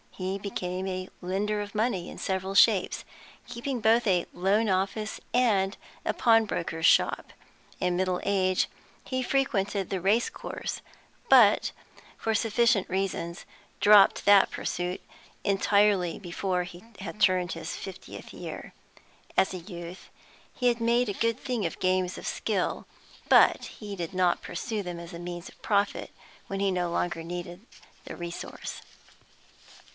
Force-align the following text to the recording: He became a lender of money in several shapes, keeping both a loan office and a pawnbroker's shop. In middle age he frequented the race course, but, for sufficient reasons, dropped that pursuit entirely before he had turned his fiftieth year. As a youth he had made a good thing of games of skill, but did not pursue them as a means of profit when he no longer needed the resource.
He 0.15 0.37
became 0.39 0.87
a 0.87 1.09
lender 1.21 1.61
of 1.61 1.73
money 1.73 2.09
in 2.09 2.17
several 2.17 2.53
shapes, 2.53 3.05
keeping 3.47 3.79
both 3.79 4.05
a 4.05 4.25
loan 4.33 4.67
office 4.69 5.19
and 5.33 5.77
a 6.05 6.13
pawnbroker's 6.13 6.85
shop. 6.85 7.33
In 7.79 7.97
middle 7.97 8.19
age 8.23 8.67
he 9.03 9.21
frequented 9.23 9.89
the 9.89 10.01
race 10.01 10.29
course, 10.29 10.81
but, 11.29 11.71
for 12.17 12.35
sufficient 12.35 12.87
reasons, 12.89 13.45
dropped 13.79 14.25
that 14.25 14.49
pursuit 14.51 15.01
entirely 15.43 16.17
before 16.19 16.63
he 16.63 16.83
had 16.99 17.19
turned 17.19 17.53
his 17.53 17.75
fiftieth 17.75 18.31
year. 18.33 18.73
As 19.37 19.53
a 19.53 19.57
youth 19.59 20.09
he 20.53 20.67
had 20.67 20.81
made 20.81 21.09
a 21.09 21.13
good 21.13 21.39
thing 21.39 21.65
of 21.65 21.79
games 21.79 22.17
of 22.17 22.27
skill, 22.27 22.85
but 23.29 23.71
did 23.79 24.13
not 24.13 24.41
pursue 24.43 24.81
them 24.83 24.99
as 24.99 25.13
a 25.13 25.19
means 25.19 25.47
of 25.49 25.61
profit 25.63 26.11
when 26.47 26.59
he 26.59 26.71
no 26.71 26.91
longer 26.91 27.23
needed 27.23 27.65
the 28.05 28.15
resource. 28.15 28.81